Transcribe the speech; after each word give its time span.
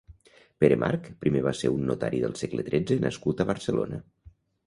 Pere 0.63 0.77
March 0.83 1.09
primer 1.25 1.43
va 1.49 1.53
ser 1.59 1.71
un 1.75 1.83
notari 1.91 2.23
del 2.23 2.33
segle 2.41 2.65
tretze 2.71 2.99
nascut 3.05 3.43
a 3.45 3.49
Barcelona. 3.53 4.01